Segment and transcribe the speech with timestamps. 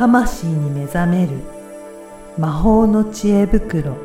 [0.00, 1.32] 魂に目覚める
[2.38, 3.98] 魔法の知恵袋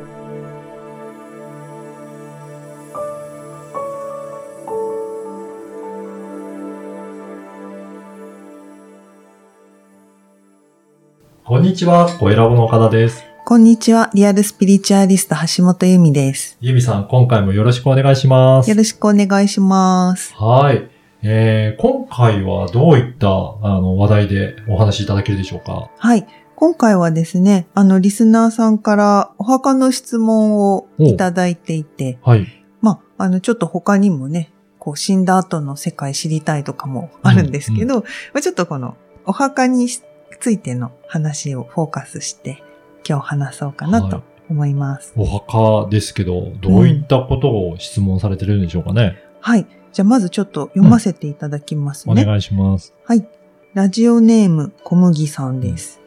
[11.44, 13.24] こんにちは、小ラボの岡田です。
[13.46, 14.10] こんにちは。
[14.12, 16.58] リアルスピリチュアリスト橋本由美です。
[16.60, 18.68] ゆみさん、今回もよろしくお願いします。
[18.68, 20.34] よろしくお願いします。
[20.34, 20.95] はい。
[21.28, 25.90] えー、今回はどういったあの話題でお話しいただけるでしょうか？
[25.98, 26.24] はい。
[26.54, 32.46] 今回はですね、あの、リスナーさんからお墓の質問をいただいていて、はい。
[32.80, 38.04] まあ、あの、ちょっと他にもね、こう、死んだ後の世界知りたいとかもあるんですけど、ま
[38.34, 38.96] あ、ちょっとこの、
[39.26, 42.62] お墓についての話をフォーカスして、
[43.06, 45.12] 今日話そうかなと思います。
[45.16, 49.66] お墓ですけど、どういったことを質問されてるんでしょうかね、はい。
[49.96, 52.22] じゃあ、まずちょっと読ませていただきますね。
[52.22, 52.92] お願いします。
[53.06, 53.26] はい。
[53.72, 56.02] ラジオネーム小麦さんです。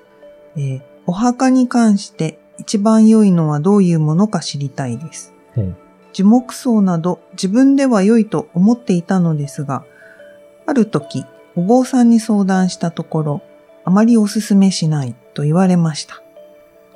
[0.56, 5.34] えーお墓に関して一番良いのはどういうものか知りたいです。
[5.58, 5.76] うん
[6.14, 9.86] 樹木葬など自分では良いと思っていたのですが、
[10.68, 13.42] ある時、お坊さんに相談したところ、
[13.86, 16.22] あまりおすすめしないと言われました。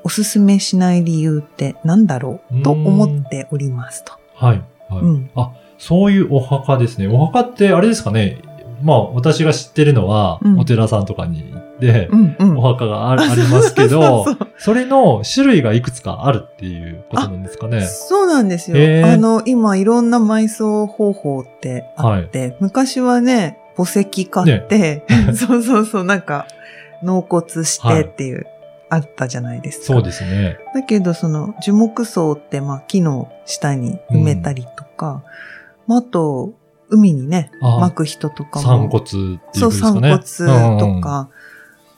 [0.03, 2.61] おすすめしない理由って何だろう？
[2.61, 4.14] と思っておりますと。
[4.36, 4.64] はい。
[4.89, 5.02] はい。
[5.02, 5.31] うん。
[5.33, 5.53] あ、
[5.84, 7.08] そういうお墓ですね。
[7.08, 8.42] お墓ってあれですかね
[8.81, 12.09] まあ、私が知ってるのは、うんお寺さんとかに行って。
[12.58, 14.26] お墓があありますけど、
[14.58, 17.81] それの種類がいくつかあるっていうことなんですかね。
[17.81, 18.78] そうなんですよ。
[19.06, 25.04] あの、今いろんな埋葬方法ってあって、昔はね、墓石買って、
[25.36, 26.48] そうそうそう、なんか、
[27.02, 28.48] 納骨してっていう、
[28.89, 29.86] あったじゃないですか。
[29.86, 30.58] そうですね。
[30.73, 35.23] だけど、その、樹木葬って、まあ、木の下に埋めたりとか、ま
[35.88, 36.53] あ、あと、
[36.89, 38.66] 海にね、あ巻く人とかも。
[38.66, 40.12] 散骨っていうですか散ね。
[40.12, 41.30] 骨とか、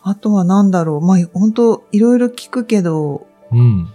[0.03, 3.89] あとはなんだろう、まあ、本当いろいろ聞くけど、うん。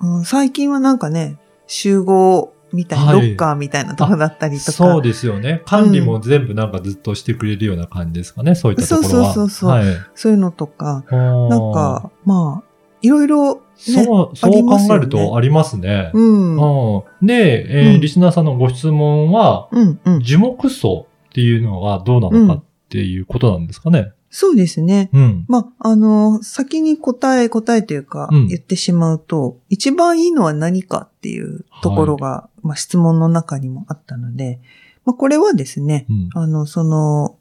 [0.00, 0.18] うん。
[0.18, 4.72] うん、最近はなんかね、集合みたいな、はいロッカーみたいなとこだったりとか。
[4.72, 5.62] そうですよね。
[5.66, 8.54] 管理も全部なんかずっとしてくれるような感じですかね。
[8.54, 9.08] そういったところは。
[9.08, 9.84] そうそうそうそうはい。
[10.14, 12.71] そういうのとか、ななん、か、まあ、
[13.02, 16.10] いろいろ、ね、そう、そう考えるとありますね。
[16.14, 16.56] うん。
[16.56, 20.20] うん、うんで、えーうんリスナーさんのご質問は、うん。
[20.22, 24.12] 樹木葬っていうのがどうなのかっていうことなんですかね。
[24.34, 25.10] そうですね。
[25.12, 25.44] うん。
[25.46, 34.60] まあ、あの、先に答え、答えというかうん、言ってしまうと、一番いいのは何かっていうところが、まあ、質問の中にもあったので、
[35.04, 36.30] まあ、これはですね、うん。
[36.32, 37.36] あの、その、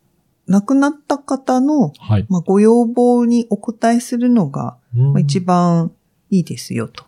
[0.51, 2.25] 亡くなった方の、はい。
[2.29, 5.13] まあ、ご要望にお答えするのが、うん。
[5.13, 5.91] まあ、一番
[6.29, 7.05] いいですよと。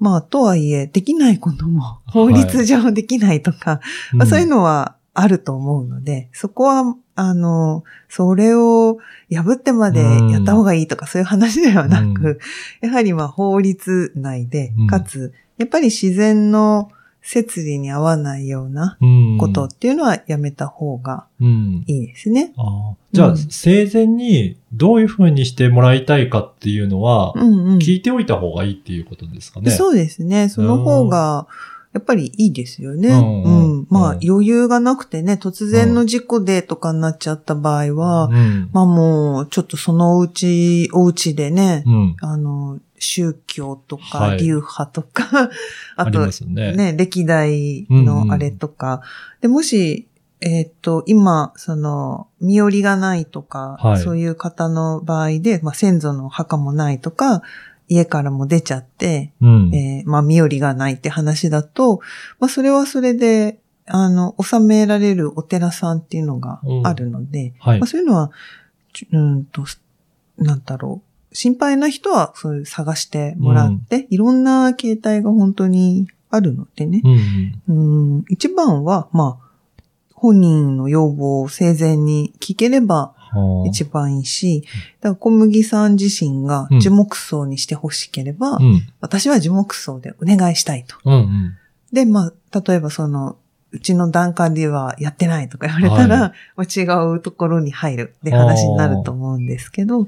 [0.00, 3.80] まあ、とはいえ、できないことも、法律上できないとか、
[4.12, 8.98] まあ、そういうのはあると思うので、そこは、あの、それを
[9.30, 12.38] 破ってまでやった方がいいとか、そういう話ではなく、
[12.82, 12.88] うん。
[12.88, 16.90] やはりまあ法律内でうん、かつ、やっぱり自然の
[17.26, 21.84] 摂理に合わないようなうんことっていうのはやめた方がうん。
[21.86, 22.52] いいですね。
[22.58, 27.78] あーじゃあ、うん生前にどういうふうにしてもらいたいかっていうのは、うんうん。
[27.78, 29.70] 聞いておいた方がいいっていうことですかね。
[29.70, 30.50] そうですね。
[30.50, 31.46] その方が、
[31.94, 33.08] やっぱりいいですよね。
[33.08, 33.42] ううんん、
[33.78, 38.70] うんまあ、余裕がなくてね、突然の事故でとかになっちゃった場合は、うん。
[38.72, 42.16] まあもう、ちょっとそのうち、お家でね、うん。
[42.20, 45.50] あの、宗教とか、はい流派とか、
[45.96, 46.72] あとありま、すよね。
[46.72, 49.02] ね、歴代うんうんのあれとか、
[49.40, 50.08] で、もし、
[50.40, 57.42] えっ、と、今、その、身寄りがないとか、はいそういう方の場合で、まあ、先祖の墓もないとか、
[57.88, 59.74] 家からも出ちゃって、うん。
[59.74, 62.00] えーまあ、身寄りがないって話だと、
[62.40, 67.86] まあ、それはそれで、あの、収められるお寺さんっていうのがあるので、はいまあ、。
[67.86, 68.30] そういうのは、
[69.12, 69.64] うんと、
[70.38, 71.13] なんだろう。
[71.34, 77.02] 心配な人はそういう探してもらって、いろんな形態が本当にあるのでね。
[77.68, 78.16] うん。
[78.16, 79.44] うん、一番は、まあ、
[80.14, 84.62] 本人の要望を生前に聞ければはあ一番いいし、
[85.00, 88.86] だから小麦さん自身がうん樹木葬にしてほしければ、うん。
[89.00, 90.96] 私は樹木葬でお願いしたいと。
[91.04, 91.56] うんうん。
[91.92, 93.36] で、まあ、例えばその、
[93.72, 96.84] うちの段階ではやってないとか言われたら、はまあ、違
[97.16, 100.06] うところに入るって話になると思うんですけど、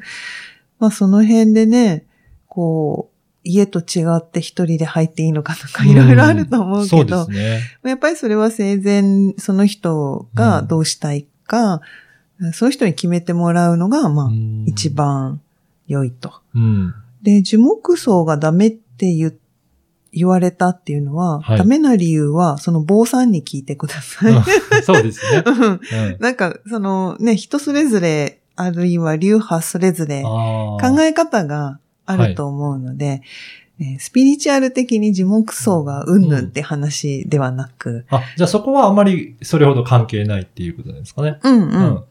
[0.78, 2.06] まあその辺でね、
[2.46, 7.90] こう、家と違って一人で入っていいのかとかいろいろあると思うけど、そうですね。
[7.90, 11.80] やっぱりそれは生前その人がどうしたいか、
[12.52, 14.90] そういう人に決めてもらうのが、まあ、うん一。
[14.90, 15.40] 番
[15.86, 16.40] 良いと。
[16.54, 16.94] うん。
[17.22, 19.32] で、樹木葬がダメって言
[20.12, 24.82] 言われたっていうのは、はいダメな理由は、その坊さんに聞いてください。
[24.82, 25.42] そうですね。
[25.46, 25.80] うんうん
[26.20, 33.22] なんか、そのね、人それぞれあるいは流派それぞれ考考え方があると思うので、えー
[33.98, 41.38] スピリチュアル的に樹木層がうんぬんって話ではなく、あ、じゃあそこはあまりそれほど関係ないっていうことなんですかね。
[41.42, 41.94] うんうん。
[41.94, 42.04] うん。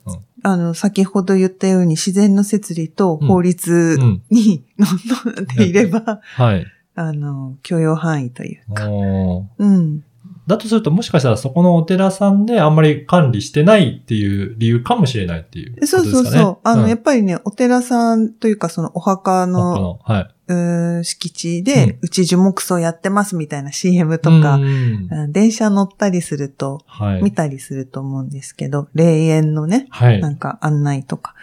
[0.43, 4.21] あの、先ほど言ったように自然の摂理と法律うん。
[4.29, 4.89] にのっ
[5.33, 6.67] とっていれば、はい。
[6.93, 8.85] あの、許容範囲というか。
[8.87, 10.03] うん。
[10.47, 15.87] だとするともしかしたらそこのお寺さんであんまり管理してないっていう理由かもしれないっていうね。
[15.87, 16.57] そうそうそう。
[16.63, 20.31] あの、んやっぱりね、お寺さんというか、そのお墓他の、のはい。
[20.47, 24.63] うー敷地うでん、うち樹木葬やってますみたいな CM とかう、ん
[25.11, 27.23] うん電車乗ったりすると、はい。
[27.23, 30.21] 見たりすると思うんですけど、霊園のね、はい。
[30.21, 31.33] なんか案内とか。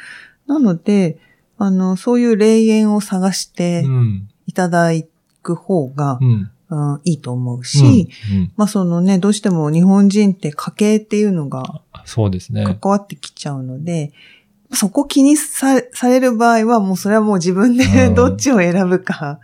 [0.47, 1.19] なので、
[1.59, 4.29] あの、そういう霊園を探してうん。
[4.47, 4.91] いただ
[5.43, 6.51] く方がう、ん。
[6.73, 12.65] うんいいと思うし、うんまあそのね、どうしても日本人って家計っていうのがそうですね。
[12.65, 14.13] 関わってきちゃうので、
[14.73, 19.39] そこ気にさされる場合は、もうそれはもう自分でうん どっちを選ぶか、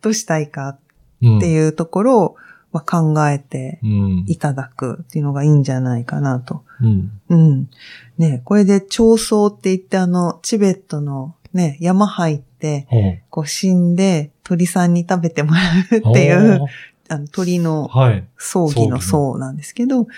[0.00, 0.78] どうしたいか
[1.22, 2.36] うんっていうところを、
[2.72, 4.24] まあ、考えてうん。
[4.26, 6.62] いただくっていうのがいいんじゃないかなと。
[6.80, 7.10] うん。
[7.28, 7.70] うん。
[8.16, 15.60] ねこれで長僧って言ってあの、チベットのね、山入って、こう死んで鳥さんに食べてもら
[15.92, 16.66] うっていう、
[17.08, 18.24] あの鳥のはい。
[18.36, 20.08] 葬儀の葬なんですけど、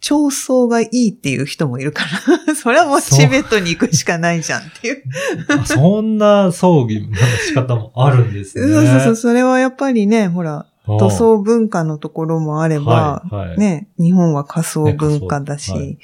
[0.00, 2.04] 長僧がいいっていう人もいるか
[2.46, 5.02] ら、 それはもうチベットに行くしかないじゃんっていう。
[5.48, 7.16] あそんな葬儀の
[7.46, 8.68] 仕方もあるんですね。
[8.68, 13.58] そうそうそう、それはやっぱりね、ほら、塗装文化のところもあれば、はいはい。
[13.58, 15.98] ね、日本は仮想文化だし、ねはい。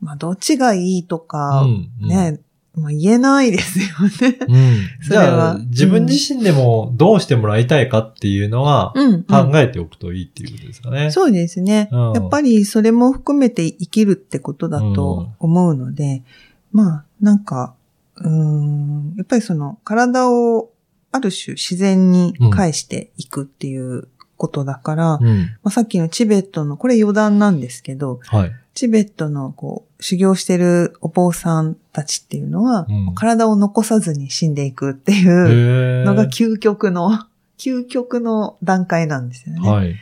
[0.00, 2.08] まあ、どっちがいいとか、うんうん。
[2.08, 2.40] ね、
[2.74, 3.84] まあ、言えないですよ
[4.30, 4.38] ね。
[4.48, 4.78] うん。
[5.02, 5.24] それは。
[5.24, 9.24] じゃあ、自分自身でもどうしてもらいたいかっていうのはうん、うん。
[9.24, 11.10] 考えておくといいっていうことですかね。
[11.10, 12.12] そうですね、うん。
[12.12, 16.22] やっぱりそれも含めて生きるってことだと思うので、
[16.72, 17.74] まあ、なんか、
[18.16, 20.70] うーん、やっぱりその体を
[21.12, 24.08] ある種自然に返していくっていう
[24.40, 25.38] ことだから、うん。
[25.62, 28.52] まあ、さっきのチベットの、これ余談なんですけど、はい。
[28.72, 37.10] チベットのこう修行してるお坊さんたちっていうのは、うん体を残さずに死んでいくっていうへのが究極の、
[37.58, 39.68] 究極の段階なんですよね。
[39.68, 39.96] はい。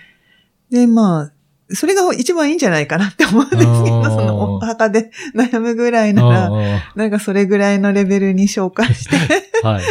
[0.70, 9.16] で、まあ、それが一番いいんじゃないかなって思うんですけあど、ーそのお墓で悩むぐらいなら、うんなんかそれぐらいのレベルに消化して、
[9.64, 9.84] はい。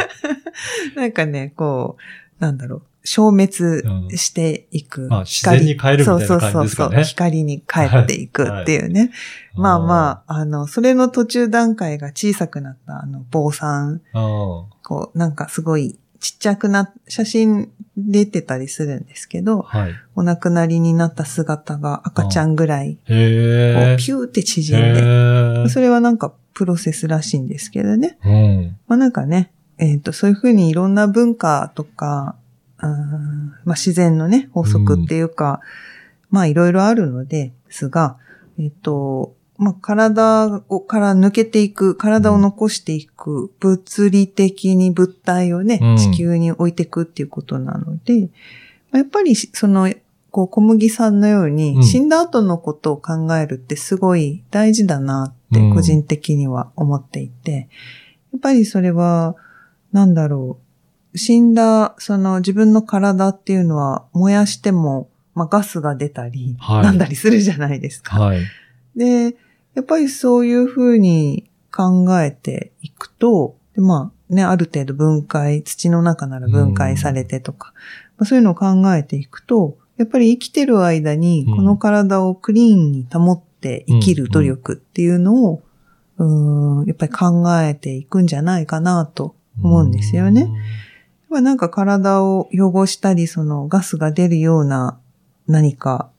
[0.95, 1.97] なんかね、こ
[2.39, 5.07] う、なんだろう、消滅していく。
[5.09, 7.03] まあ自然に変えるみたいな感じですかねそうそうそうそう。
[7.03, 9.11] 光に帰っていくっていうね。
[9.55, 14.01] まあまあ、あの、それの途中段階が小さくなった、あの、坊さん、
[14.83, 19.93] こう、なんかすごいちっちゃくな、写真出てたりするんですけど、はい。
[20.15, 23.05] お亡くなりになった姿が赤ちゃんぐらい、こう。
[23.07, 25.69] ピューって縮んで。
[25.69, 28.17] それはなんかプロセスらしいんですけどね。
[28.25, 28.77] うん。
[28.87, 32.46] まあなんかね、えっ、と、そういうふうにいろんな文化とか、うーん
[32.79, 35.61] まあ自然のね、法則っていうか、
[36.29, 38.17] まあいろいろあるのですが、
[38.59, 45.97] えっ、と、まあ体をから抜けていく、体を残していく、物理的に物体をね、うん。
[45.97, 48.27] 地球に置いていくっていうことなので、ま
[48.93, 49.91] あやっぱりその、
[50.29, 51.83] こう小麦さんのように、うん。
[51.83, 55.73] 死んだ後のことを考えるってすごい大事だなってうん。
[55.73, 57.69] 個人的には思っていて、
[58.31, 59.35] やっぱりそれは、
[59.91, 60.66] なんだろう。
[61.17, 68.19] 死んだ、その自分の体っていうのは燃やしても、まあガスが出たり、はいなんだりするじゃないですか。
[68.19, 68.39] はい。
[68.95, 69.35] で、
[69.75, 77.73] やっぱりそういうふうに考えていくと、でまあね、ある程度分解、土の中なら分解されてとか、
[78.17, 85.61] まあ、そういうのを考えていくと、やっぱり生きてる間にうんこの体をクリーンに保って生きる努力っていうのを、
[86.17, 90.45] うーん、やっぱり考えていくんじゃないかなと思うんですよね。
[90.45, 90.51] ま
[91.35, 94.97] あなんか体を汚したり、そのガスが出るような
[95.47, 96.09] 何か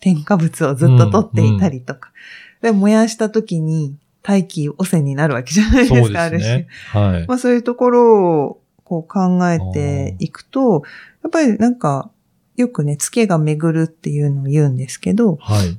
[0.00, 2.12] 添加物をずっと取っていたりとか。
[2.60, 6.68] で燃やした時に大気汚染になるわけじゃないですか、そうある種ですね。。
[6.92, 7.26] はい。
[7.26, 10.84] まあそういうところをこう考えていくと、
[11.22, 12.10] やっぱりなんか
[12.56, 15.78] よくね、ツケが巡るっていうのを言うんですけど、はい。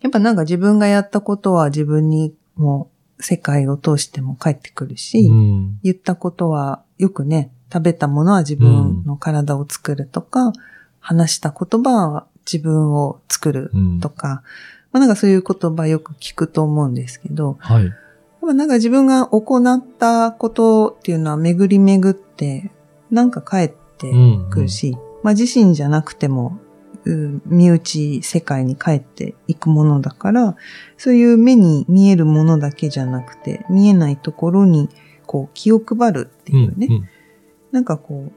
[0.00, 2.90] やっぱなんか自分がやったことは自分にも
[3.20, 5.78] 世界を通しても返ってくるし、うん。
[5.84, 10.52] 言ったことはよくね、食べたものは自分の体を作るとか、
[11.00, 14.00] 話した言葉は自分を作るうん。
[14.00, 14.42] とか、
[14.92, 17.86] まあなんかそういう言葉よく聞くと思うんですけど、はい。
[18.42, 22.70] まあなんか自分が行ったことっていうのは巡り巡って、
[23.10, 26.58] なんか帰ってうんくるし、まあ自身じゃなくても、
[27.04, 30.56] う身内世界に帰っていくものだから、
[30.98, 34.88] そういう目に見えるものだけじゃなくて、見えないところに
[35.26, 37.08] こう気を配るっていうね、うん
[37.72, 38.32] なんかこう、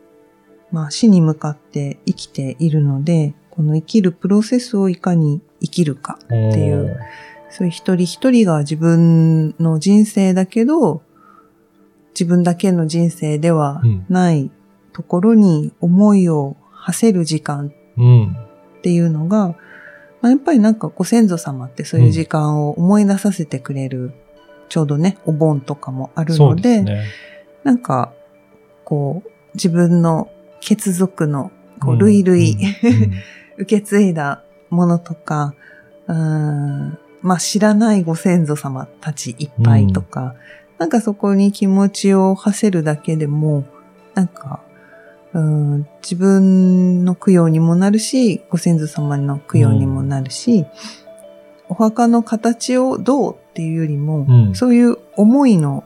[0.72, 7.00] まあ死に向かって生きているので、この生きるプロセスをいかに生きるかうんっていう
[7.50, 11.04] そういう一人一人が自分の人生だけど、
[12.10, 14.51] 自分だけの人生ではない
[14.92, 18.36] ところに思いを馳せる時間うん。
[18.77, 19.48] っていうのが、
[20.22, 24.12] まあ、やっぱりなんかご先祖様ってそういう時間を思い出させてくれる、
[24.70, 27.06] ちょうどね、お盆とかもあるので、ですね。
[27.63, 28.13] なんか、
[28.86, 30.30] こう、自分の
[30.62, 31.51] 血族の、
[31.82, 32.00] こううん。
[32.00, 33.13] 類々、うん。
[33.58, 35.54] 受け継いだものとか、
[36.08, 36.98] うーん。
[37.22, 40.36] まあ知らないご先祖様たちいっぱいとか、
[40.77, 43.63] なんかそこに気持ちを馳せるだけでも、
[44.13, 44.62] なんか、
[45.34, 50.65] うーん自分の供養にもなるし、ご先祖様の供養にもなるし、
[51.68, 54.56] お墓の形をどうっていうよりも、うん。
[54.56, 55.84] そういう思いの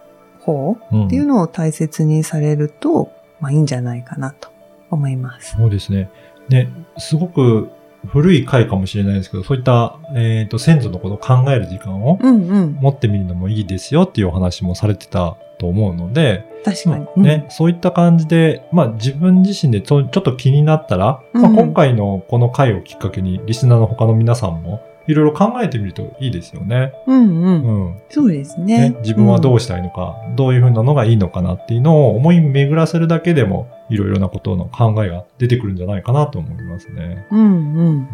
[0.49, 4.49] 方うんっていうのを大切にされると、まあいいんじゃないかなと
[4.89, 5.55] 思います。
[5.57, 6.09] そうですね。
[6.49, 7.69] ね、すごく
[8.07, 12.77] 古い回かもしれないですけど、そういった、えっ、と、先祖のことを考える時間をうんうん。
[12.81, 17.05] 持ってみるのもいいですよっていうお話もされてたと思うので、確かに。
[17.05, 26.93] まあね、そういった感じで、まあ自分自身でちょちょっと気になったら、うんまあ、今回のこの回をきっかけに、リスナーの他の皆さんもいろいろ考えてみるといいですよね。
[27.07, 27.17] うん。
[27.17, 27.85] うんううん。
[27.93, 28.01] ん。
[28.09, 28.95] そうですねね。
[28.99, 37.25] 自分はどうしたいのか、どういうふうなのがいいのかなっていうのを思い巡らせるだけでも、いろいろなことの考えが出てくるんじゃないかなと思いますね。
[37.31, 37.47] うんうん。
[37.47, 38.07] うん。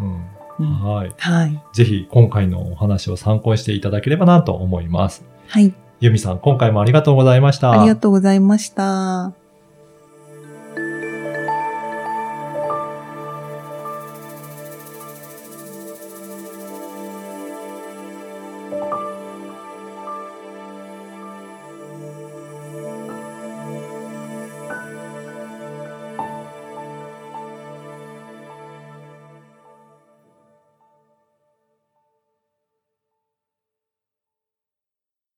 [0.58, 1.12] うんはい。
[1.18, 1.62] はい。
[1.74, 5.22] ぜひ今回のお話を参考にしていただければなと思います。
[5.48, 5.74] はい。
[6.00, 7.72] ユミさん、今回もありがとうございました。
[7.72, 9.45] ありがとうございました。